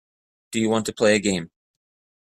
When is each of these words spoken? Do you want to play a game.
Do 0.51 0.59
you 0.59 0.67
want 0.71 0.87
to 0.87 0.93
play 0.93 1.13
a 1.15 1.19
game. 1.19 1.51